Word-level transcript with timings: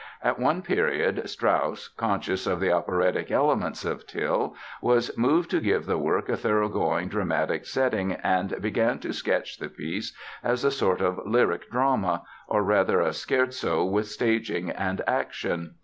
At 0.23 0.39
one 0.39 0.63
period 0.63 1.29
Strauss, 1.29 1.87
conscious 1.89 2.47
of 2.47 2.59
the 2.59 2.71
operatic 2.71 3.29
elements 3.29 3.85
of 3.85 4.07
Till, 4.07 4.55
was 4.81 5.15
moved 5.15 5.51
to 5.51 5.61
give 5.61 5.85
the 5.85 5.99
work 5.99 6.27
a 6.27 6.35
thoroughgoing 6.35 7.07
dramatic 7.07 7.67
setting 7.67 8.13
and 8.13 8.59
began 8.59 8.97
to 9.01 9.13
sketch 9.13 9.57
the 9.59 9.69
piece 9.69 10.17
as 10.43 10.63
a 10.63 10.71
sort 10.71 11.01
of 11.01 11.21
lyric 11.27 11.69
drama, 11.69 12.23
or 12.47 12.63
rather 12.63 12.99
a 12.99 13.13
scherzo 13.13 13.85
with 13.85 14.07
staging 14.07 14.71
and 14.71 15.03
action. 15.05 15.75